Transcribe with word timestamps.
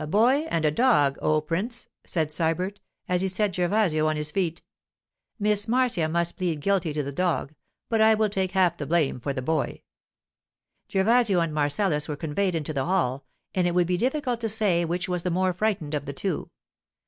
'A 0.00 0.08
boy 0.08 0.38
and 0.50 0.64
a 0.64 0.72
dog, 0.72 1.16
O 1.22 1.40
Prince,' 1.40 1.88
said 2.02 2.32
Sybert, 2.32 2.80
as 3.08 3.22
he 3.22 3.28
set 3.28 3.52
Gervasio 3.54 4.08
on 4.08 4.16
his 4.16 4.32
feet. 4.32 4.60
'Miss 5.38 5.68
Marcia 5.68 6.08
must 6.08 6.36
plead 6.36 6.58
guilty 6.60 6.92
to 6.92 7.02
the 7.04 7.12
dog, 7.12 7.54
but 7.88 8.00
I 8.00 8.14
will 8.14 8.28
take 8.28 8.50
half 8.50 8.76
the 8.76 8.86
blame 8.88 9.20
for 9.20 9.32
the 9.32 9.40
boy.' 9.40 9.84
Gervasio 10.92 11.38
and 11.38 11.54
Marcellus 11.54 12.08
were 12.08 12.16
conveyed 12.16 12.56
into 12.56 12.72
the 12.72 12.86
hall, 12.86 13.24
and 13.54 13.68
it 13.68 13.74
would 13.76 13.86
be 13.86 13.96
difficult 13.96 14.40
to 14.40 14.48
say 14.48 14.84
which 14.84 15.08
was 15.08 15.22
the 15.22 15.30
more 15.30 15.52
frightened 15.52 15.94
of 15.94 16.06
the 16.06 16.12
two. 16.12 16.50